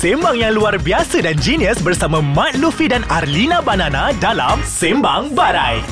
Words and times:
sembang 0.00 0.32
yang 0.32 0.56
luar 0.56 0.80
biasa 0.80 1.20
dan 1.20 1.36
genius 1.36 1.76
bersama 1.84 2.24
Mat 2.24 2.56
Luffy 2.56 2.88
dan 2.88 3.04
Arlina 3.12 3.60
Banana 3.60 4.16
dalam 4.16 4.56
Sembang 4.64 5.36
Barai. 5.36 5.84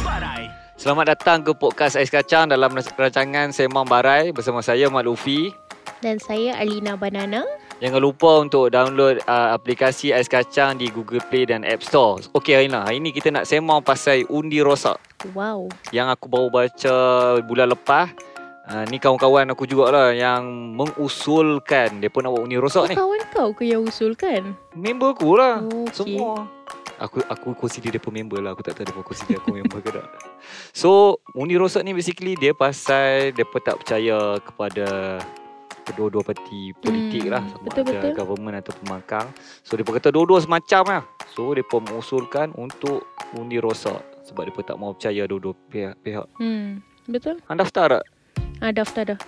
Selamat 0.80 1.12
datang 1.12 1.44
ke 1.44 1.52
podcast 1.52 1.92
Ais 1.92 2.08
Kacang 2.08 2.48
dalam 2.48 2.72
rancangan 2.72 3.52
Sembang 3.52 3.84
Barai 3.84 4.32
bersama 4.32 4.64
saya 4.64 4.88
Mat 4.88 5.04
Luffy. 5.04 5.52
Dan 6.00 6.16
saya 6.16 6.56
Alina 6.56 6.96
Banana. 6.96 7.44
Jangan 7.84 8.00
lupa 8.00 8.40
untuk 8.40 8.72
download 8.72 9.20
uh, 9.28 9.52
aplikasi 9.52 10.16
Ais 10.16 10.24
Kacang 10.24 10.80
di 10.80 10.88
Google 10.88 11.20
Play 11.28 11.44
dan 11.44 11.60
App 11.68 11.84
Store. 11.84 12.24
Okey 12.32 12.64
Alina, 12.64 12.88
hari 12.88 13.04
ni 13.04 13.12
kita 13.12 13.28
nak 13.28 13.44
sembang 13.44 13.84
pasal 13.84 14.24
undi 14.32 14.64
rosak. 14.64 14.96
Wow. 15.36 15.68
Yang 15.92 16.16
aku 16.16 16.32
baru 16.32 16.48
baca 16.48 16.96
bulan 17.44 17.76
lepas. 17.76 18.08
Uh, 18.68 18.84
ni 18.86 19.00
kawan-kawan 19.00 19.48
aku 19.48 19.64
jugalah 19.64 20.12
yang 20.12 20.44
mengusulkan 20.76 22.04
dia 22.04 22.12
pun 22.12 22.20
nak 22.20 22.36
buat 22.36 22.44
undi 22.44 22.60
rosak 22.60 22.92
ni. 22.92 22.94
Kawan 22.94 23.20
kau 23.32 23.50
ke 23.50 23.64
yang 23.64 23.80
usulkan? 23.80 24.52
Member 24.76 25.16
aku 25.16 25.30
lah. 25.34 25.64
Oh, 25.64 25.88
okey. 25.88 25.96
Semua. 25.96 26.44
Aku 26.98 27.24
aku 27.24 27.56
consider 27.56 27.88
dia 27.88 27.96
pun 27.96 28.12
member 28.12 28.36
lah. 28.38 28.52
Aku 28.52 28.60
tak 28.60 28.76
tahu 28.76 28.84
dia 28.84 28.92
pun 28.92 29.00
consider 29.02 29.40
aku 29.40 29.54
member 29.56 29.80
ke 29.80 29.88
tak. 29.88 30.04
So, 30.76 31.16
undi 31.32 31.56
rosak 31.56 31.80
ni 31.80 31.96
basically 31.96 32.36
dia 32.36 32.52
pasal 32.52 33.32
dia 33.32 33.48
pun 33.48 33.56
tak 33.58 33.80
percaya 33.80 34.36
kepada 34.36 35.16
kedua-dua 35.88 36.20
parti 36.20 36.76
politik 36.76 37.24
Hmm, 37.24 37.32
lah. 37.32 37.42
Sama 37.48 37.64
betul, 37.64 37.82
ada 37.82 37.92
betul. 37.94 38.12
government 38.12 38.56
atau 38.60 38.72
pembangkang. 38.84 39.26
So, 39.64 39.80
dia 39.80 39.84
pun 39.88 39.96
kata 39.96 40.12
dua-dua 40.12 40.44
semacam 40.44 40.82
lah. 40.84 41.02
So, 41.32 41.56
dia 41.56 41.64
pun 41.64 41.88
mengusulkan 41.88 42.52
untuk 42.52 43.08
undi 43.32 43.56
rosak. 43.56 43.96
Sebab 44.28 44.44
dia 44.44 44.52
pun 44.52 44.60
tak 44.60 44.76
mau 44.76 44.92
percaya 44.92 45.24
dua-dua 45.24 45.56
pihak. 45.72 46.28
Hmm. 46.36 46.84
Betul? 47.08 47.40
Anda 47.48 47.64
daftar 47.64 47.88
tak? 47.96 48.04
Ah, 48.58 48.74
daftar 48.74 49.14
dah. 49.14 49.20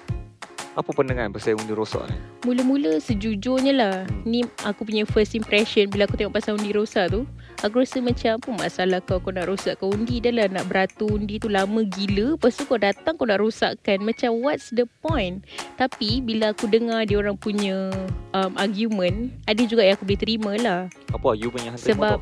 Apa 0.78 0.94
pandangan 0.94 1.34
pasal 1.34 1.58
undi 1.58 1.74
rosak 1.74 2.06
ni? 2.06 2.16
Mula-mula 2.46 3.02
sejujurnya 3.02 3.72
lah. 3.74 3.96
Hmm. 4.06 4.22
Ni 4.22 4.40
aku 4.62 4.86
punya 4.86 5.02
first 5.02 5.34
impression 5.34 5.90
bila 5.90 6.06
aku 6.06 6.14
tengok 6.14 6.38
pasal 6.38 6.54
undi 6.54 6.70
rosak 6.70 7.10
tu. 7.10 7.26
Aku 7.60 7.82
rasa 7.82 7.98
macam 8.00 8.40
apa 8.40 8.48
masalah 8.54 8.98
kau 9.04 9.20
kau 9.20 9.34
nak 9.34 9.50
rosakkan 9.50 9.92
undi 9.92 10.22
dah 10.22 10.32
lah 10.32 10.46
nak 10.48 10.70
beratur 10.70 11.18
undi 11.18 11.42
tu 11.42 11.50
lama 11.50 11.82
gila. 11.82 12.38
Lepas 12.38 12.56
tu 12.56 12.64
kau 12.64 12.78
datang 12.78 13.18
kau 13.18 13.26
nak 13.26 13.42
rosakkan. 13.42 13.98
Macam 14.00 14.40
what's 14.40 14.70
the 14.70 14.86
point? 15.02 15.42
Tapi 15.74 16.22
bila 16.22 16.54
aku 16.54 16.70
dengar 16.70 17.02
dia 17.04 17.18
orang 17.18 17.36
punya 17.36 17.90
um, 18.32 18.54
argument, 18.56 19.34
ada 19.50 19.60
juga 19.66 19.84
yang 19.84 19.98
aku 19.98 20.06
boleh 20.06 20.22
terima 20.22 20.52
lah. 20.56 20.80
Apa 21.12 21.34
you 21.34 21.50
punya 21.50 21.74
hantar 21.74 21.86
Sebab 21.92 22.16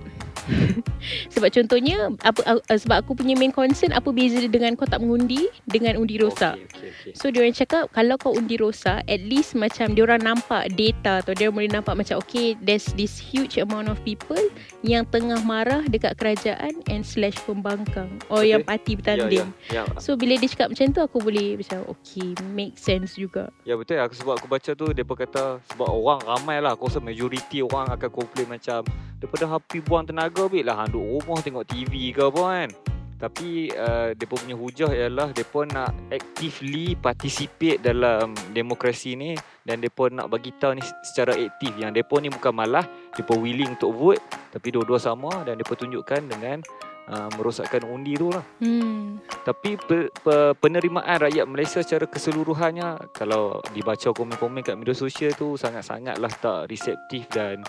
sebab 1.35 1.49
contohnya 1.53 2.13
apa 2.25 2.41
uh, 2.45 2.61
sebab 2.69 3.05
aku 3.05 3.13
punya 3.19 3.37
main 3.37 3.53
concern 3.53 3.93
apa 3.93 4.11
beza 4.11 4.41
dengan 4.47 4.75
kau 4.75 4.89
tak 4.89 5.01
mengundi 5.01 5.49
dengan 5.69 6.01
undi 6.01 6.19
rosak. 6.21 6.57
Okay, 6.57 6.91
okay, 6.91 7.13
okay. 7.13 7.13
So 7.17 7.31
dia 7.31 7.45
orang 7.45 7.57
cakap 7.57 7.85
kalau 7.93 8.15
kau 8.17 8.33
undi 8.35 8.57
rosak 8.59 9.05
at 9.05 9.21
least 9.23 9.55
macam 9.55 9.93
dia 9.93 10.03
orang 10.05 10.23
nampak 10.25 10.73
data 10.75 11.21
tu 11.25 11.33
dia 11.37 11.49
boleh 11.53 11.71
nampak 11.71 11.95
macam 11.97 12.21
okay 12.21 12.57
there's 12.65 12.91
this 12.97 13.17
huge 13.17 13.61
amount 13.61 13.89
of 13.89 14.01
people 14.03 14.41
yang 14.87 15.03
tengah 15.11 15.43
marah 15.43 15.83
dekat 15.91 16.15
kerajaan 16.15 16.71
and 16.87 17.03
slash 17.03 17.34
pembangkang 17.43 18.07
or 18.31 18.47
Okay. 18.47 18.55
yang 18.55 18.62
parti 18.62 18.95
bertanding. 18.95 19.51
Ya, 19.67 19.83
ya, 19.83 19.91
ya. 19.91 19.98
So 19.98 20.15
bila 20.15 20.39
dia 20.39 20.47
cakap 20.47 20.71
macam 20.71 20.87
tu 20.95 21.01
aku 21.03 21.19
boleh 21.19 21.59
macam 21.59 21.83
okay 21.91 22.29
make 22.55 22.79
sense 22.79 23.19
juga. 23.19 23.51
Ya 23.67 23.75
betul 23.75 23.99
aku 23.99 24.15
sebab 24.15 24.39
aku 24.39 24.47
baca 24.47 24.71
tu 24.79 24.87
depa 24.95 25.15
kata 25.19 25.59
sebab 25.75 25.89
orang 25.91 26.23
ramai 26.23 26.62
lah 26.62 26.79
aku 26.79 26.87
rasa 26.87 27.03
majoriti 27.03 27.59
orang 27.59 27.91
akan 27.91 28.11
komplain 28.11 28.47
macam 28.47 28.87
daripada 29.19 29.45
happy 29.51 29.83
buang 29.83 30.06
tenaga 30.06 30.47
ambil 30.47 30.62
lah 30.62 30.87
duduk 30.87 31.27
rumah 31.27 31.39
tengok 31.43 31.67
TV 31.67 32.15
ke 32.15 32.23
apa 32.23 32.43
kan. 32.47 32.71
Tapi 33.19 33.75
uh, 33.75 34.15
depa 34.15 34.39
punya 34.39 34.55
hujah 34.55 34.95
ialah 34.95 35.34
depa 35.34 35.67
nak 35.67 35.91
actively 36.15 36.95
participate 36.95 37.83
dalam 37.83 38.31
demokrasi 38.55 39.19
ni 39.19 39.34
dan 39.67 39.83
depa 39.83 40.06
nak 40.06 40.31
bagi 40.31 40.55
tahu 40.55 40.79
ni 40.79 40.83
secara 41.03 41.34
aktif 41.34 41.75
yang 41.75 41.91
depa 41.91 42.23
ni 42.23 42.31
bukan 42.31 42.55
malah 42.55 42.87
depa 43.19 43.34
willing 43.34 43.75
untuk 43.75 43.91
vote 43.91 44.23
tapi 44.49 44.73
dua-dua 44.73 44.97
sama 44.97 45.45
dan 45.45 45.61
depa 45.61 45.77
tunjukkan 45.77 46.29
dengan 46.29 46.65
uh, 47.09 47.29
merosakkan 47.37 47.85
undi 47.85 48.17
tu 48.17 48.29
lah. 48.33 48.45
Hmm. 48.61 49.21
Tapi 49.45 49.77
pe, 49.77 50.13
pe, 50.13 50.53
penerimaan 50.56 51.25
rakyat 51.25 51.45
Malaysia 51.49 51.81
secara 51.81 52.05
keseluruhannya 52.05 53.12
kalau 53.12 53.61
dibaca 53.72 54.12
komen-komen 54.12 54.65
kat 54.65 54.77
media 54.77 54.97
sosial 54.97 55.33
tu 55.34 55.56
sangat-sangatlah 55.56 56.31
tak 56.41 56.69
reseptif 56.69 57.28
dan 57.33 57.65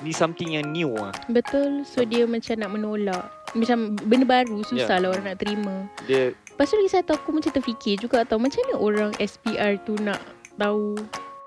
ni 0.00 0.16
something 0.16 0.56
yang 0.56 0.70
new 0.72 0.96
ah. 0.96 1.12
Betul. 1.28 1.84
So 1.84 2.02
dia 2.02 2.24
macam 2.24 2.56
nak 2.56 2.70
menolak. 2.72 3.24
Macam 3.52 3.98
benda 4.06 4.24
baru 4.24 4.62
susah 4.62 4.96
Ya. 4.96 5.02
lah 5.02 5.08
orang 5.12 5.34
nak 5.34 5.38
terima. 5.42 5.74
Dia 6.06 6.32
Lepas 6.32 6.70
tu 6.70 6.76
lagi 6.76 6.92
satu 6.92 7.16
aku 7.16 7.32
macam 7.32 7.56
terfikir 7.56 7.96
juga 7.96 8.20
tau 8.28 8.36
Macam 8.36 8.60
mana 8.68 8.76
orang 8.76 9.12
SPR 9.16 9.80
tu 9.80 9.96
nak 9.96 10.20
tahu 10.60 10.92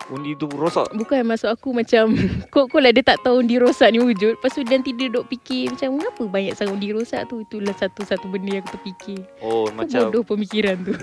undi 0.09 0.33
tu 0.33 0.49
rosak. 0.49 0.91
Bukan 0.91 1.23
maksud 1.23 1.47
aku 1.47 1.71
macam 1.71 2.11
Kok-kok 2.53 2.79
lah 2.79 2.91
dia 2.91 3.01
tak 3.01 3.21
tahu 3.21 3.39
undi 3.39 3.55
rosak 3.55 3.87
ni 3.89 3.99
wujud 3.99 4.35
Lepas 4.35 4.51
tu 4.51 4.61
nanti 4.61 4.91
dia 4.91 5.07
duk 5.07 5.23
fikir 5.25 5.71
Macam 5.71 5.95
mengapa 5.95 6.23
banyak 6.25 6.53
sangat 6.53 6.73
undi 6.73 6.89
rosak 6.89 7.21
tu 7.25 7.39
Itulah 7.39 7.71
satu-satu 7.73 8.25
benda 8.27 8.49
yang 8.51 8.61
aku 8.61 8.75
terfikir 8.75 9.19
Oh 9.39 9.69
Macam 9.69 9.85
macam 9.85 9.99
bodoh 10.09 10.23
pemikiran 10.25 10.75
tu 10.81 10.93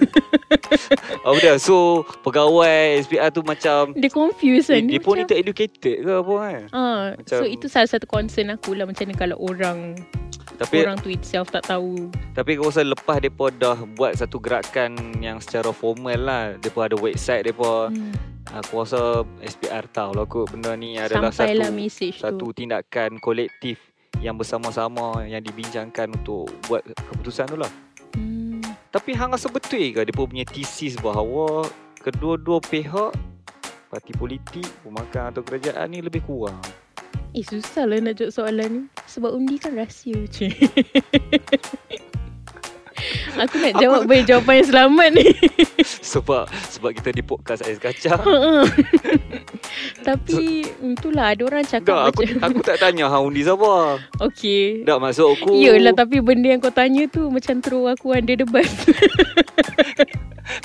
oh 1.26 1.36
dah 1.36 1.56
so 1.56 1.76
pegawai 2.20 2.70
SPR 3.00 3.30
tu 3.30 3.40
macam 3.40 3.94
Dia 3.94 4.10
confused 4.10 4.68
kan 4.68 4.82
dia, 4.82 4.92
dia 4.92 5.00
pun 5.00 5.14
ni 5.14 5.22
macam, 5.22 5.30
tak 5.30 5.38
educated 5.40 5.78
ke 6.00 6.10
apa 6.10 6.34
kan. 6.36 6.60
ah, 6.70 7.02
So 7.24 7.40
macam- 7.40 7.50
itu 7.50 7.66
salah 7.66 7.88
satu 7.88 8.04
concern 8.04 8.50
aku 8.50 8.74
lah 8.74 8.84
Macam 8.84 9.04
mana 9.04 9.16
kalau 9.16 9.36
orang 9.38 9.96
Tapi 10.56 10.82
Orang 10.82 10.98
tu 10.98 11.08
itself 11.08 11.48
tak 11.48 11.64
tahu 11.64 12.10
Tapi 12.32 12.50
aku 12.54 12.68
rasa 12.68 12.82
lepas 12.82 13.16
depa 13.16 13.48
dah 13.50 13.78
buat 13.90 14.12
satu 14.12 14.36
gerakan 14.36 14.92
yang 15.18 15.38
secara 15.38 15.70
formal 15.70 16.18
lah, 16.18 16.42
depa 16.56 16.84
ada 16.84 16.94
website 16.94 17.44
depa. 17.44 17.88
hmm. 17.88 18.39
Aku 18.50 18.82
rasa 18.82 19.22
SPR 19.46 19.86
tahu 19.94 20.10
lah 20.18 20.26
kot 20.26 20.50
benda 20.50 20.74
ni 20.74 20.98
adalah 20.98 21.30
Sampailah 21.30 21.70
satu 21.70 22.10
satu 22.18 22.46
tu 22.50 22.58
tindakan 22.58 23.22
kolektif 23.22 23.78
yang 24.18 24.34
bersama-sama 24.34 25.22
yang 25.22 25.38
dibincangkan 25.38 26.10
untuk 26.10 26.50
buat 26.66 26.82
keputusan 26.82 27.54
tu 27.54 27.58
lah. 27.62 27.70
hmm. 28.18 28.58
Tapi 28.90 29.14
hang 29.14 29.30
rasa 29.30 29.46
betul 29.46 29.94
ke 29.94 30.02
dia 30.02 30.10
punya 30.10 30.42
tesis 30.42 30.98
bahawa 30.98 31.62
kedua-dua 32.02 32.58
pihak 32.58 33.14
parti 33.86 34.12
politik, 34.18 34.66
pembangkang 34.82 35.30
atau 35.30 35.46
kerajaan 35.46 35.86
ni 35.86 36.02
lebih 36.02 36.22
kurang. 36.26 36.58
Eh 37.30 37.46
susah 37.46 37.86
lah 37.86 38.02
nak 38.02 38.18
jawab 38.18 38.34
soalan 38.34 38.70
ni 38.70 38.82
Sebab 39.06 39.30
undi 39.30 39.54
kan 39.62 39.78
rahsia 39.78 40.26
je 40.26 40.50
Aku 43.40 43.54
nak 43.56 43.72
Aku- 43.72 43.80
jawab 43.80 44.00
bagi 44.04 44.24
jawapan 44.24 44.54
yang 44.54 44.68
selamat 44.68 45.08
ni 45.12 45.26
sebab 46.12 46.44
sebab 46.68 46.90
kita 46.92 47.10
di 47.10 47.22
podcast 47.22 47.62
Ais 47.62 47.76
Kacang. 47.76 48.20
Tapi 50.00 50.64
itulah 50.82 51.32
ada 51.32 51.42
orang 51.42 51.62
Tak, 51.62 51.82
cakap 51.82 51.96
aku, 52.08 52.20
macam 52.22 52.38
aku 52.42 52.58
tak 52.62 52.76
tanya 52.78 53.06
hang 53.06 53.24
undi 53.24 53.40
siapa. 53.40 54.00
Okay 54.18 54.82
Tak 54.82 54.96
maksud 54.98 55.26
aku. 55.30 55.52
Yelah 55.54 55.92
tapi 55.92 56.18
benda 56.18 56.48
yang 56.48 56.58
kau 56.58 56.70
tanya 56.70 57.04
tu 57.06 57.28
Macam 57.28 57.60
throw 57.60 57.84
aku 57.86 58.10
under 58.10 58.34
the 58.34 58.44
bus 58.44 58.68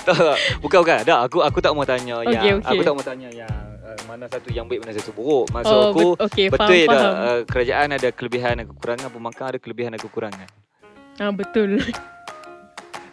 Tak, 0.02 0.18
bukan 0.59 0.80
bukan. 0.81 1.00
Tak, 1.03 1.19
aku 1.24 1.38
aku 1.42 1.59
tak 1.59 1.72
mau 1.72 1.86
tanya 1.86 2.18
Okey, 2.19 2.34
yang 2.34 2.57
okey. 2.59 2.69
aku 2.72 2.81
tak 2.84 2.94
mau 2.94 3.06
tanya 3.06 3.30
yang 3.31 3.53
uh, 3.80 3.97
mana 4.07 4.25
satu 4.25 4.50
yang 4.50 4.66
baik 4.66 4.81
mana 4.81 4.94
satu 4.94 5.13
buruk. 5.13 5.46
Maksud 5.52 5.69
Oh 5.72 5.84
aku 5.88 6.06
bet- 6.07 6.22
okay 6.24 6.46
betul 6.47 6.66
faham, 6.66 6.86
tak 6.88 6.97
faham. 6.97 7.13
uh, 7.13 7.40
kerajaan 7.46 7.88
ada 7.92 8.09
kelebihan 8.09 8.53
dan 8.56 8.66
kekurangan, 8.68 9.07
pembangkang 9.09 9.47
ada 9.47 9.59
kelebihan 9.59 9.90
dan 9.94 10.02
kekurangan. 10.02 10.47
Ah 11.16 11.30
Betul 11.30 11.86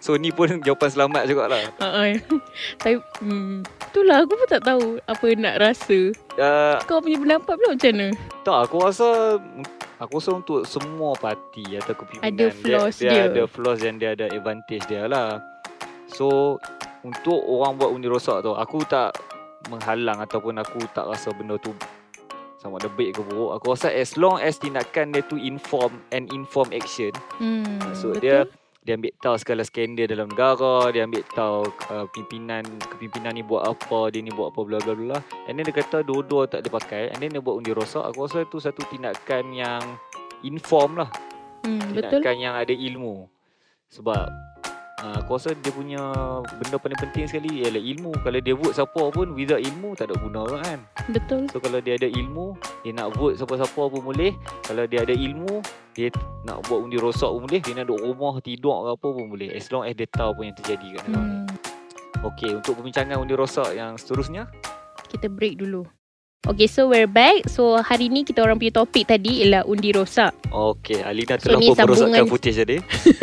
So 0.03 0.19
ni 0.19 0.35
pun 0.35 0.59
jawapan 0.67 0.91
selamat 0.91 1.23
jugalah. 1.31 1.63
Ha-ha. 1.79 2.19
Tapi 2.83 2.99
hmm, 3.23 3.63
Itulah 3.63 4.27
aku 4.27 4.35
pun 4.35 4.49
tak 4.51 4.67
tahu 4.67 4.99
Apa 5.07 5.27
nak 5.39 5.63
rasa 5.63 6.11
Uh, 6.33 6.81
Kau 6.89 6.99
punya 6.99 7.21
pendapat 7.21 7.55
pula 7.61 7.77
macam 7.77 7.93
mana 7.93 8.09
tak, 8.41 8.59
aku 8.65 8.77
rasa 8.81 9.37
aku 10.01 10.17
rasa 10.17 10.31
untuk 10.33 10.65
semua 10.65 11.13
parti 11.13 11.77
atau 11.77 11.93
kepimpinan 11.93 12.33
Ada 12.33 12.47
flaws 12.57 12.97
dia, 12.97 13.05
dia. 13.05 13.13
dia. 13.13 13.23
ada 13.29 13.43
flaws 13.45 13.79
dan 13.85 13.95
dia 14.01 14.11
ada 14.17 14.27
advantage 14.33 14.85
dia 14.89 15.05
lah. 15.05 15.45
So 16.09 16.57
untuk 17.05 17.37
orang 17.37 17.77
buat 17.77 17.93
undi 17.93 18.09
rosak 18.09 18.41
tu, 18.41 18.57
aku 18.57 18.81
tak 18.89 19.13
menghalang 19.69 20.25
ataupun 20.25 20.57
aku 20.57 20.81
tak 20.97 21.05
rasa 21.05 21.37
benda 21.37 21.61
tu 21.61 21.77
sama 22.57 22.81
ada 22.81 22.89
baik 22.89 23.19
ke 23.19 23.21
buruk. 23.29 23.61
Aku 23.61 23.77
rasa 23.77 23.93
as 23.93 24.17
long 24.17 24.41
as 24.41 24.57
tindakan 24.57 25.13
dia 25.13 25.21
tu 25.29 25.37
inform 25.37 26.01
and 26.17 26.33
inform 26.33 26.73
action. 26.73 27.13
hmm, 27.37 27.77
Maksud 27.93 28.17
Betul 28.17 28.25
dia 28.25 28.39
dia 28.83 28.99
ambil 28.99 29.15
tahu 29.23 29.37
segala 29.39 29.63
skandal 29.63 30.11
dalam 30.11 30.27
negara, 30.27 30.91
dia 30.91 31.07
ambil 31.07 31.23
tahu 31.31 31.71
uh, 31.95 32.07
pimpinan 32.11 32.67
kepimpinan 32.83 33.39
ni 33.39 33.47
buat 33.47 33.63
apa, 33.63 34.11
dia 34.11 34.27
ni 34.27 34.35
buat 34.35 34.51
apa 34.51 34.61
bla 34.67 34.79
bla 34.83 34.95
bla. 34.99 35.19
And 35.47 35.55
then 35.55 35.71
dia 35.71 35.75
kata 35.79 36.03
dua-dua 36.03 36.51
tak 36.51 36.67
dia 36.67 36.73
pakai 36.75 37.15
and 37.15 37.23
then 37.23 37.31
dia 37.31 37.39
buat 37.39 37.63
undi 37.63 37.71
rosak. 37.71 38.03
Aku 38.03 38.27
rasa 38.27 38.43
tu 38.51 38.59
satu 38.59 38.83
tindakan 38.91 39.55
yang 39.55 39.83
inform 40.43 40.99
lah, 40.99 41.11
hmm, 41.63 41.95
Betul 41.95 42.19
tindakan 42.19 42.37
yang 42.43 42.55
ada 42.59 42.75
ilmu. 42.75 43.31
Sebab 43.87 44.52
uh, 45.03 45.17
aku 45.21 45.37
rasa 45.37 45.51
dia 45.59 45.73
punya 45.75 46.01
benda 46.63 46.77
paling 46.79 46.99
penting 46.99 47.27
sekali 47.27 47.67
ialah 47.67 47.83
ilmu. 47.83 48.13
Kalau 48.23 48.39
dia 48.39 48.55
vote 48.55 48.75
siapa 48.75 49.03
pun 49.11 49.27
without 49.35 49.61
ilmu 49.61 49.99
tak 49.99 50.09
ada 50.11 50.15
guna 50.23 50.43
kan. 50.63 50.79
Betul 51.11 51.51
So 51.51 51.59
kalau 51.59 51.83
dia 51.83 51.99
ada 51.99 52.09
ilmu, 52.09 52.55
dia 52.87 52.93
nak 52.95 53.19
vote 53.19 53.37
siapa-siapa 53.37 53.83
pun 53.91 54.03
boleh. 54.03 54.33
Kalau 54.65 54.85
dia 54.87 55.03
ada 55.03 55.15
ilmu, 55.15 55.61
dia 55.93 56.09
nak 56.47 56.65
buat 56.71 56.79
undi 56.87 56.97
rosak 56.97 57.29
pun 57.29 57.45
boleh. 57.45 57.61
Dia 57.61 57.75
nak 57.83 57.87
duduk 57.91 58.01
rumah 58.07 58.35
tidur 58.41 58.77
ke 58.87 58.89
apa 58.95 59.09
pun 59.11 59.27
boleh. 59.29 59.51
As 59.53 59.67
long 59.75 59.85
as 59.85 59.95
dia 59.99 60.09
tahu 60.09 60.33
apa 60.33 60.41
yang 60.47 60.57
terjadi 60.57 60.87
kat 60.97 61.05
ni. 61.11 61.15
hmm, 61.19 61.45
Okey, 62.23 62.51
untuk 62.55 62.79
perbincangan 62.79 63.19
undi 63.19 63.35
rosak 63.35 63.75
yang 63.75 63.99
seterusnya, 63.99 64.47
Kita 65.11 65.29
break 65.29 65.61
dulu 65.61 65.85
Okay, 66.43 66.67
so 66.67 66.91
we're 66.91 67.07
back. 67.07 67.47
So 67.47 67.79
hari 67.79 68.11
ni 68.11 68.27
kita 68.27 68.43
orang 68.43 68.59
punya 68.59 68.83
topik 68.83 69.07
tadi 69.07 69.47
ialah 69.47 69.63
undi 69.63 69.95
rosak. 69.95 70.35
Okey, 70.51 70.99
Alina 71.07 71.39
So, 71.39 71.55
telah 71.55 71.63
ni 71.63 71.71
pun 71.71 71.87
merosakkan 71.87 72.27
footage 72.27 72.59
tadi. 72.59 72.77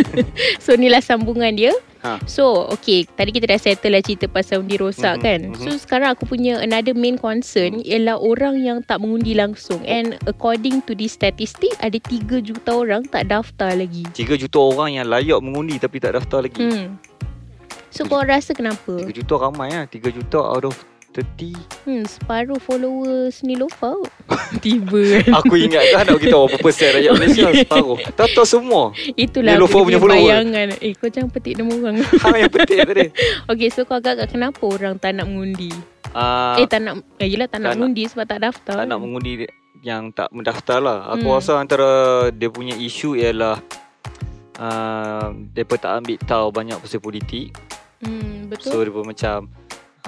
So 0.64 0.80
inilah 0.80 1.04
sambungan 1.04 1.52
dia. 1.52 1.76
Ha. 2.00 2.16
So 2.24 2.72
okay, 2.72 3.04
tadi 3.04 3.36
kita 3.36 3.52
dah 3.52 3.60
settle 3.60 3.92
lah 3.92 4.00
cerita 4.00 4.32
pasal 4.32 4.64
undi 4.64 4.80
rosak 4.80 5.20
Mhm, 5.20 5.24
kan. 5.28 5.40
mhm. 5.52 5.60
So 5.60 5.76
sekarang 5.76 6.16
aku 6.16 6.32
punya 6.32 6.64
another 6.64 6.96
main 6.96 7.20
concern 7.20 7.84
ialah 7.84 8.16
orang 8.16 8.64
yang 8.64 8.80
tak 8.88 9.04
mengundi 9.04 9.36
langsung. 9.36 9.84
And 9.84 10.16
according 10.24 10.88
to 10.88 10.96
this 10.96 11.12
statistic, 11.12 11.76
ada 11.84 12.00
3 12.00 12.40
juta 12.40 12.72
orang 12.72 13.04
tak 13.04 13.28
daftar 13.28 13.76
lagi. 13.76 14.08
3 14.16 14.40
juta 14.40 14.64
orang 14.64 14.96
yang 14.96 15.12
layak 15.12 15.44
mengundi 15.44 15.76
tapi 15.76 16.00
tak 16.00 16.16
daftar 16.16 16.48
lagi. 16.48 16.64
Hmm. 16.64 16.96
So 17.92 18.08
kau 18.08 18.24
rasa 18.24 18.56
kenapa? 18.56 18.96
3 18.96 19.12
juta 19.12 19.36
ramai 19.36 19.76
lah. 19.76 19.92
3 19.92 20.08
juta 20.08 20.40
out 20.40 20.72
of 20.72 20.80
30. 21.38 21.56
Hmm, 21.84 22.04
separuh 22.04 22.58
followers 22.58 23.42
ni 23.42 23.54
Lofa 23.54 23.94
kot. 23.94 24.12
Tiba. 24.64 25.24
Aku 25.36 25.54
ingat 25.54 25.84
kan 25.90 26.04
nak 26.06 26.18
kita 26.18 26.36
berapa 26.36 26.58
persen 26.58 26.90
rakyat 26.92 27.12
Malaysia 27.14 27.48
separuh. 27.62 27.98
Tak 28.12 28.28
tahu 28.32 28.46
semua. 28.46 28.84
Itulah 29.14 29.54
Nilofa 29.54 29.76
aku 29.76 29.86
punya 29.86 29.98
follower. 29.98 30.20
bayangan. 30.22 30.68
Eh 30.78 30.94
kau 30.94 31.08
jangan 31.08 31.30
petik 31.30 31.56
nama 31.56 31.72
orang. 31.72 31.96
Hang 32.24 32.38
yang 32.38 32.50
penting 32.50 32.80
tadi. 32.84 33.06
okay, 33.46 33.68
so 33.68 33.84
kau 33.84 33.96
agak-agak 33.96 34.30
kenapa 34.30 34.62
orang 34.62 34.96
tak 34.96 35.14
nak 35.14 35.26
mengundi? 35.26 35.72
Uh, 36.10 36.58
eh 36.58 36.66
tak 36.66 36.82
nak, 36.82 37.00
eh 37.18 37.28
yelah 37.28 37.46
tak 37.46 37.60
nak 37.60 37.70
tak 37.70 37.72
nak- 37.72 37.78
mengundi 37.86 38.04
sebab 38.06 38.26
tak 38.26 38.40
daftar. 38.42 38.76
tak 38.76 38.88
nak 38.88 38.98
mengundi 38.98 39.46
yang 39.80 40.10
tak 40.10 40.28
mendaftar 40.30 40.80
lah. 40.80 41.00
Aku 41.10 41.24
Hmm. 41.26 41.38
rasa 41.38 41.54
antara 41.56 41.90
dia 42.30 42.48
punya 42.48 42.74
isu 42.74 43.14
ialah 43.14 43.62
uh, 44.58 45.28
mereka 45.32 45.76
tak 45.80 45.92
ambil 45.98 46.18
tahu 46.20 46.48
banyak 46.50 46.78
pasal 46.78 47.00
politik. 47.00 47.54
Hmm, 48.00 48.48
betul. 48.48 48.72
So 48.72 48.80
dia 48.80 48.92
pun 48.92 49.06
macam 49.06 49.38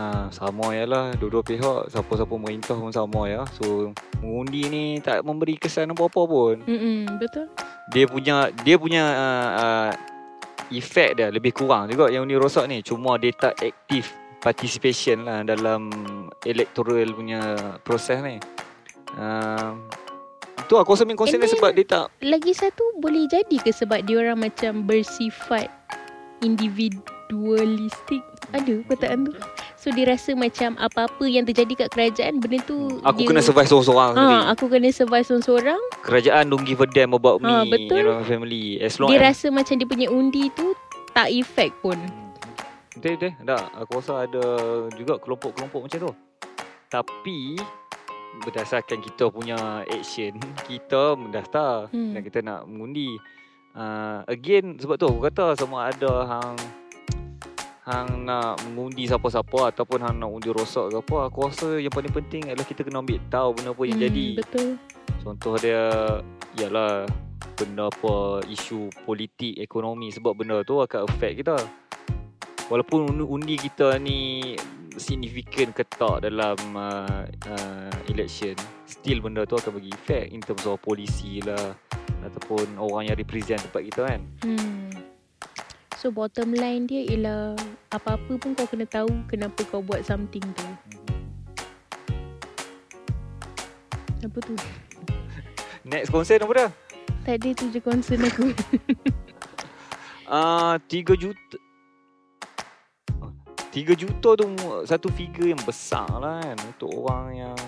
uh, 0.01 0.25
sama 0.33 0.73
je 0.73 0.85
lah 0.89 1.13
dua-dua 1.13 1.45
pihak 1.45 1.93
siapa-siapa 1.93 2.33
merintah 2.41 2.73
pun 2.73 2.89
sama 2.89 3.29
ya. 3.29 3.45
So 3.61 3.93
mengundi 4.25 4.65
ni 4.73 4.83
tak 4.97 5.21
memberi 5.21 5.61
kesan 5.61 5.93
apa-apa 5.93 6.21
pun. 6.25 6.55
Mm-mm, 6.65 7.21
betul. 7.21 7.45
Dia 7.93 8.05
punya 8.09 8.49
dia 8.65 8.75
punya 8.81 9.03
uh, 9.13 9.49
uh, 9.61 9.91
efek 10.73 11.21
dia 11.21 11.29
lebih 11.29 11.53
kurang 11.53 11.85
juga 11.93 12.09
yang 12.09 12.25
undi 12.25 12.33
rosak 12.33 12.65
ni. 12.65 12.81
Cuma 12.81 13.21
dia 13.21 13.29
tak 13.37 13.61
aktif 13.61 14.17
participation 14.41 15.29
lah 15.29 15.45
dalam 15.45 15.93
electoral 16.49 17.13
punya 17.13 17.39
proses 17.85 18.17
ni. 18.25 18.41
Uh, 19.13 19.77
tu 20.71 20.79
aku 20.79 20.95
rasa 20.95 21.03
main 21.03 21.19
concern 21.19 21.43
then- 21.43 21.51
sebab 21.51 21.75
dia 21.75 21.83
tak 21.83 22.07
Lagi 22.23 22.55
satu 22.55 22.81
boleh 23.03 23.27
jadi 23.27 23.57
ke 23.59 23.75
sebab 23.75 24.01
dia 24.07 24.23
orang 24.23 24.39
macam 24.39 24.87
bersifat 24.87 25.67
individualistik. 26.41 28.23
Ada 28.55 28.81
perkataan 28.87 29.29
tu. 29.29 29.33
So 29.81 29.89
dia 29.89 30.13
rasa 30.13 30.37
macam 30.37 30.77
apa-apa 30.77 31.25
yang 31.25 31.41
terjadi 31.41 31.73
kat 31.73 31.89
kerajaan 31.89 32.37
benda 32.37 32.61
tu 32.69 33.01
aku 33.01 33.25
dia, 33.25 33.33
kena 33.33 33.41
survive 33.41 33.65
seorang-seorang 33.65 34.11
sendiri. 34.13 34.37
Ha, 34.37 34.49
aku 34.53 34.65
kena 34.69 34.89
survive 34.93 35.25
seorang-seorang. 35.25 35.81
Kerajaan 36.05 36.43
don't 36.53 36.65
give 36.69 36.85
a 36.85 36.87
damn 36.93 37.17
about 37.17 37.41
me 37.41 37.49
Ha, 37.49 37.65
betul. 37.65 38.05
and 38.05 38.21
my 38.21 38.27
family. 38.29 38.77
As 38.77 39.01
long 39.01 39.09
Dia 39.09 39.17
as 39.25 39.33
rasa 39.33 39.49
macam 39.49 39.73
dia 39.81 39.87
punya 39.89 40.07
undi 40.13 40.53
tu 40.53 40.77
tak 41.17 41.33
efek 41.33 41.73
pun. 41.81 41.97
Betul 42.93 43.17
betul. 43.17 43.31
Tak, 43.41 43.63
aku 43.73 43.91
rasa 43.97 44.13
ada 44.29 44.45
juga 44.93 45.17
kelompok-kelompok 45.17 45.89
macam 45.89 45.97
tu. 45.97 46.11
Tapi 46.85 47.57
berdasarkan 48.45 49.01
kita 49.01 49.33
punya 49.33 49.81
action, 49.89 50.37
kita 50.69 51.17
mendaftar 51.17 51.89
hmm. 51.89 52.13
dan 52.13 52.21
kita 52.21 52.39
nak 52.45 52.69
mengundi. 52.69 53.17
Uh, 53.71 54.21
again 54.27 54.75
sebab 54.77 54.99
tu 54.99 55.07
aku 55.07 55.31
kata 55.31 55.55
sama 55.55 55.87
ada 55.87 56.27
hang 56.27 56.59
hang 57.81 58.29
nak 58.29 58.61
mengundi 58.69 59.09
siapa-siapa 59.09 59.73
ataupun 59.73 60.05
hang 60.05 60.21
nak 60.21 60.29
undi 60.29 60.53
rosak 60.53 60.93
ke 60.93 60.97
apa, 61.01 61.17
aku 61.29 61.37
rasa 61.49 61.69
yang 61.81 61.89
paling 61.89 62.13
penting 62.13 62.45
adalah 62.45 62.67
kita 62.67 62.85
kena 62.85 63.01
ambil 63.01 63.17
tahu 63.33 63.49
benda 63.57 63.69
apa 63.73 63.83
yang 63.89 63.97
Hmm, 63.97 64.05
jadi. 64.05 64.27
Betul. 64.37 64.67
Contoh 65.21 65.53
dia 65.57 65.83
ialah 66.61 67.05
benda 67.57 67.89
apa 67.89 68.41
isu 68.49 68.89
politik, 69.05 69.57
ekonomi 69.57 70.13
sebab 70.13 70.33
benda 70.37 70.61
tu 70.61 70.77
akan 70.77 71.09
affect 71.09 71.41
kita. 71.41 71.57
Walaupun 72.69 73.21
undi- 73.25 73.59
kita 73.59 73.97
ni 73.97 74.53
signifikan 74.95 75.73
ke 75.73 75.83
tak 75.87 76.23
dalam 76.23 76.57
uh, 76.77 77.25
uh, 77.27 77.93
election, 78.07 78.55
still 78.85 79.25
benda 79.25 79.43
tu 79.49 79.57
akan 79.57 79.81
bagi 79.81 79.91
effect 79.91 80.31
in 80.31 80.39
terms 80.39 80.63
of 80.69 80.77
polisi 80.79 81.41
lah 81.41 81.73
ataupun 82.21 82.77
orang 82.77 83.09
yang 83.09 83.17
represent 83.17 83.57
tempat 83.57 83.81
kita 83.89 84.01
kan. 84.05 84.21
Hmm. 84.45 84.90
So 86.01 86.09
bottom 86.09 86.57
line 86.57 86.89
dia 86.89 87.05
ialah 87.13 87.53
apa-apa 87.93 88.33
pun 88.41 88.57
kau 88.57 88.65
kena 88.65 88.89
tahu 88.89 89.05
kenapa 89.29 89.61
kau 89.69 89.85
buat 89.85 90.01
something 90.01 90.41
tu. 90.41 90.65
Apa 94.25 94.37
tu? 94.41 94.57
Next 95.93 96.09
concern 96.09 96.41
apa 96.41 96.53
dah? 96.57 96.69
Tak 97.21 97.37
ada 97.37 97.49
tu 97.53 97.69
je 97.69 97.77
concern 97.77 98.25
aku. 98.25 98.49
Uh, 100.31 100.79
3 100.87 101.11
juta 101.19 101.59
3 103.67 103.99
juta 103.99 104.29
tu 104.31 104.47
satu 104.87 105.11
figure 105.11 105.51
yang 105.51 105.59
besar 105.67 106.07
lah 106.07 106.39
kan 106.39 106.55
Untuk 106.71 106.87
orang 107.03 107.27
yang 107.35 107.59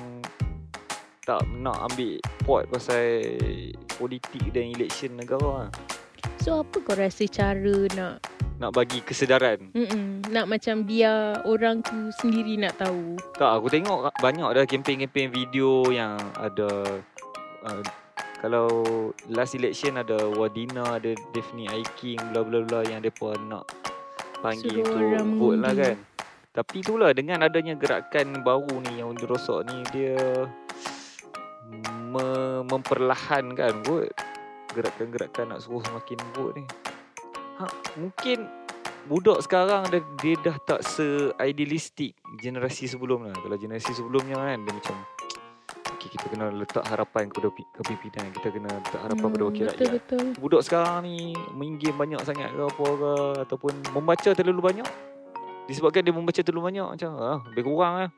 tak 1.27 1.43
nak 1.59 1.75
ambil 1.91 2.23
pot 2.47 2.63
pasal 2.71 3.19
politik 3.99 4.47
dan 4.55 4.71
election 4.71 5.19
negara 5.19 5.67
lah. 5.67 5.69
So 6.43 6.59
apa 6.59 6.75
kau 6.83 6.91
rasa 6.91 7.23
cara 7.31 7.87
nak 7.95 8.19
Nak 8.59 8.75
bagi 8.75 8.99
kesedaran 8.99 9.71
mm 9.71 10.27
nak 10.33 10.49
macam 10.49 10.83
biar 10.83 11.45
orang 11.45 11.85
tu 11.85 12.09
sendiri 12.17 12.57
nak 12.57 12.73
tahu. 12.81 13.15
Tak 13.37 13.61
aku 13.61 13.69
tengok 13.69 14.11
banyak 14.17 14.49
dah 14.49 14.65
kempen-kempen 14.65 15.29
video 15.29 15.85
yang 15.93 16.17
ada 16.35 16.99
uh, 17.69 17.83
Kalau 18.41 18.67
last 19.31 19.55
election 19.55 19.95
ada 19.95 20.19
Wadina, 20.35 20.99
ada 20.99 21.15
Daphne 21.31 21.69
Aiking, 21.69 22.19
bla 22.33 22.43
bla 22.43 22.65
bla 22.65 22.83
yang 22.83 22.99
mereka 22.99 23.39
nak 23.47 23.63
panggil 24.43 24.83
Suruh 24.83 24.99
orang 24.99 25.39
vote 25.39 25.59
lah 25.63 25.71
kan. 25.71 25.95
Tapi 26.51 26.75
itulah 26.83 27.15
dengan 27.15 27.45
adanya 27.47 27.77
gerakan 27.79 28.43
baru 28.43 28.83
ni 28.83 28.99
yang 28.99 29.15
undi 29.15 29.23
rosak 29.23 29.63
ni 29.71 29.79
dia 29.95 30.19
me- 32.11 32.67
memperlahankan 32.67 33.85
vote. 33.87 34.32
Gerakan-gerakan 34.73 35.53
nak 35.53 35.59
suruh 35.61 35.81
semakin 35.81 36.17
vote 36.33 36.57
ni. 36.57 36.65
Ha, 37.61 37.69
mungkin 37.95 38.49
budak 39.05 39.45
sekarang 39.45 39.85
dia, 39.87 40.01
dia 40.19 40.35
dah 40.41 40.57
tak 40.59 40.81
se-idealistik 40.81 42.17
generasi 42.35 42.89
sebelum 42.89 43.29
lah. 43.29 43.35
Kalau 43.37 43.53
generasi 43.53 43.93
sebelumnya 43.93 44.33
kan 44.35 44.65
dia 44.65 44.73
macam 44.73 44.95
okay, 45.93 46.09
kita 46.09 46.25
kena 46.25 46.49
letak 46.49 46.83
harapan 46.89 47.29
kepada 47.29 47.53
pi- 47.53 47.69
kepimpinan. 47.77 48.33
Kita 48.33 48.47
kena 48.49 48.69
letak 48.73 49.01
harapan 49.05 49.27
pada 49.29 49.43
wakil 49.45 49.63
Hmm, 49.63 49.69
betul 49.69 49.85
rakyat. 49.85 49.93
betul. 50.01 50.25
Budak 50.41 50.61
sekarang 50.65 50.97
ni 51.05 51.17
main 51.53 51.73
game 51.77 51.95
banyak 51.95 52.21
sangat 52.25 52.49
ke 52.49 52.61
apa 52.65 52.85
ke 52.89 53.11
ataupun 53.45 53.73
membaca 53.93 54.29
terlalu 54.33 54.61
banyak. 54.63 54.87
Disebabkan 55.63 56.03
dia 56.03 56.11
membaca 56.11 56.41
terlalu 56.41 56.63
banyak 56.73 56.85
macam 56.89 57.09
ah 57.21 57.39
lebih 57.53 57.63
kurang 57.63 57.93
lah. 58.01 58.09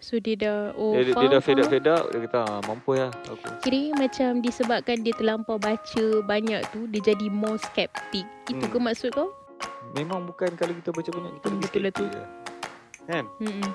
So 0.00 0.16
dia 0.16 0.32
dah 0.34 0.58
oh 0.74 0.96
dia, 0.96 1.04
dia, 1.04 1.12
faham, 1.12 1.22
dia 1.22 1.28
dah 1.30 1.40
fed 1.40 1.58
up 1.58 1.68
fed 1.68 1.86
up 1.86 2.04
dia 2.08 2.18
kata 2.24 2.38
ah, 2.40 2.60
mampu 2.64 2.90
lah 2.96 3.12
aku. 3.22 3.48
Kira 3.60 3.92
macam 3.94 4.40
disebabkan 4.40 4.96
dia 5.00 5.12
terlampau 5.12 5.56
baca 5.56 6.04
banyak 6.24 6.60
tu 6.72 6.88
dia 6.88 7.04
jadi 7.04 7.28
more 7.28 7.60
skeptik. 7.60 8.24
Itu 8.48 8.64
Hmm. 8.64 8.72
ke 8.72 8.78
maksud 8.80 9.12
kau? 9.12 9.28
Memang 9.92 10.24
bukan 10.24 10.56
kalau 10.56 10.72
kita 10.72 10.88
baca 10.88 11.10
banyak 11.10 11.32
kita 11.34 11.46
Hmm, 11.46 11.52
lebih 11.52 11.64
betul 11.68 11.82
lah 11.82 11.92
tu. 11.92 12.04
Kan? 13.06 13.24
Mm-mm. 13.38 13.70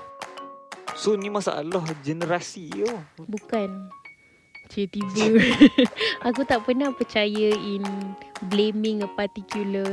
So 0.96 1.14
ni 1.14 1.30
masalah 1.30 1.62
generasi 2.02 2.74
yo. 2.74 2.90
Bukan. 3.22 3.94
Cik 4.66 4.98
tiba. 4.98 5.30
aku 6.28 6.42
tak 6.42 6.66
pernah 6.66 6.90
percaya 6.90 7.54
in 7.54 7.86
blaming 8.44 9.06
a 9.06 9.10
particular 9.10 9.86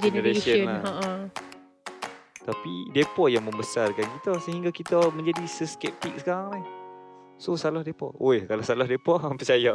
Generation 0.00 0.40
generation. 0.40 0.64
lah. 0.64 0.80
Ha 0.80 1.08
Tapi 2.46 2.86
depa 2.94 3.26
yang 3.26 3.42
membesarkan 3.42 4.06
kita 4.06 4.38
sehingga 4.38 4.70
kita 4.70 5.10
menjadi 5.10 5.42
seskeptik 5.50 6.14
sekarang 6.22 6.62
ni. 6.62 6.64
So 7.36 7.58
salah 7.58 7.82
depa. 7.82 8.14
Oi, 8.16 8.46
kalau 8.46 8.62
salah 8.62 8.86
depa 8.86 9.18
hang 9.26 9.34
percaya. 9.34 9.74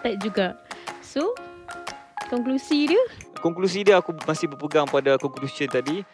Tak 0.00 0.14
juga. 0.22 0.56
So, 1.04 1.34
konklusi 2.32 2.94
dia 2.94 3.02
Konklusi 3.40 3.84
dia 3.84 3.96
aku 4.00 4.12
masih 4.24 4.46
berpegang 4.52 4.86
pada 4.88 5.16
conclusion 5.16 5.68
tadi. 5.68 6.04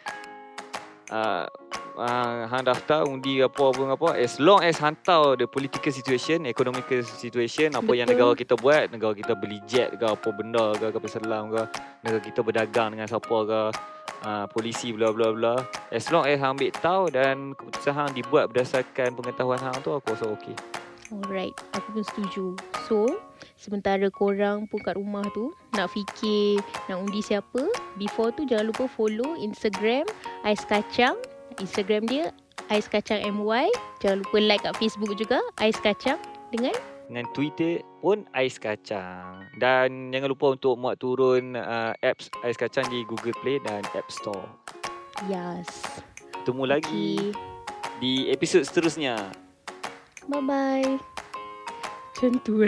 Uh, 1.07 1.47
uh, 1.95 2.45
hang 2.51 2.63
daftar 2.67 3.07
undi 3.07 3.39
apa 3.39 3.71
apa 3.71 3.95
apa 3.95 4.09
as 4.19 4.37
long 4.43 4.59
as 4.59 4.75
hang 4.75 4.95
tahu 5.07 5.39
the 5.39 5.47
political 5.47 5.87
situation 5.87 6.43
economical 6.43 6.99
situation 6.99 7.71
apa 7.71 7.91
yang 7.95 8.11
Betul. 8.11 8.19
negara 8.19 8.31
kita 8.35 8.53
buat 8.59 8.91
negara 8.91 9.13
kita 9.15 9.33
beli 9.39 9.63
jet 9.63 9.95
ke 9.95 10.03
apa 10.03 10.29
benda 10.35 10.75
ke 10.75 10.91
kapal 10.91 11.07
selam 11.07 11.47
ke 11.47 11.63
negara 12.03 12.19
kita 12.19 12.39
berdagang 12.43 12.91
dengan 12.91 13.07
siapa 13.07 13.37
ke 13.47 13.61
uh, 14.23 14.45
polisi 14.49 14.95
bla 14.95 15.13
bla 15.13 15.33
bla 15.33 15.53
as 15.93 16.09
long 16.09 16.25
as 16.25 16.39
hang 16.39 16.55
ambil 16.57 16.71
tahu 16.79 17.03
dan 17.11 17.53
keputusan 17.53 17.93
hang 17.93 18.11
dibuat 18.15 18.49
berdasarkan 18.49 19.13
pengetahuan 19.13 19.59
hang 19.59 19.77
tu 19.83 19.93
aku 19.93 20.15
rasa 20.15 20.25
okey 20.33 20.55
Alright, 21.07 21.55
aku 21.71 21.87
pun 21.95 22.03
setuju. 22.03 22.45
So, 22.83 23.07
sementara 23.55 24.11
korang 24.11 24.67
pun 24.67 24.83
kat 24.83 24.99
rumah 24.99 25.23
tu 25.31 25.55
nak 25.71 25.95
fikir 25.95 26.59
nak 26.91 26.99
undi 26.99 27.23
siapa, 27.23 27.63
before 27.95 28.35
tu 28.35 28.43
jangan 28.43 28.75
lupa 28.75 28.91
follow 28.91 29.39
Instagram 29.39 30.03
Ais 30.43 30.59
Kacang. 30.67 31.15
Instagram 31.63 32.11
dia 32.11 32.35
Ais 32.67 32.91
Kacang 32.91 33.23
MY. 33.23 33.71
Jangan 34.03 34.19
lupa 34.19 34.37
like 34.43 34.67
kat 34.67 34.75
Facebook 34.75 35.15
juga. 35.15 35.39
Ais 35.63 35.79
Kacang 35.79 36.19
dengan 36.51 36.75
Dengan 37.07 37.23
Twitter 37.31 37.86
pun 37.99 38.25
Ais 38.31 38.57
Kacang. 38.57 39.45
Dan 39.57 40.13
jangan 40.13 40.29
lupa 40.31 40.53
untuk 40.53 40.77
muat 40.77 40.97
turun 40.97 41.57
uh, 41.57 41.93
apps 41.99 42.29
Ais 42.41 42.55
Kacang 42.55 42.85
di 42.87 43.01
Google 43.05 43.35
Play 43.41 43.57
dan 43.61 43.81
App 43.93 44.07
Store. 44.09 44.45
Yas. 45.27 46.01
Ketemu 46.41 46.63
lagi 46.63 47.07
Okay. 47.33 47.99
di 47.99 48.13
episod 48.29 48.61
seterusnya. 48.61 49.17
Bye-bye. 50.29 51.01
Macam 52.17 52.31
tu 52.41 52.65